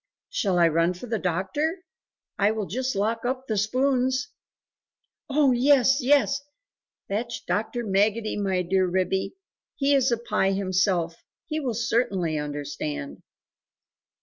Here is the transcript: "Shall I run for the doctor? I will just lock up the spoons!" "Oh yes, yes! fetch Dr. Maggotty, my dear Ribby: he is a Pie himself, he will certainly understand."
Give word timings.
"Shall 0.31 0.57
I 0.57 0.67
run 0.67 0.95
for 0.95 1.05
the 1.05 1.19
doctor? 1.19 1.83
I 2.39 2.49
will 2.49 2.65
just 2.65 2.95
lock 2.95 3.23
up 3.23 3.45
the 3.45 3.55
spoons!" 3.55 4.29
"Oh 5.29 5.51
yes, 5.51 6.01
yes! 6.01 6.41
fetch 7.07 7.45
Dr. 7.45 7.83
Maggotty, 7.83 8.35
my 8.35 8.63
dear 8.63 8.87
Ribby: 8.87 9.35
he 9.75 9.93
is 9.93 10.11
a 10.11 10.17
Pie 10.17 10.53
himself, 10.53 11.17
he 11.45 11.59
will 11.59 11.75
certainly 11.75 12.35
understand." 12.39 13.21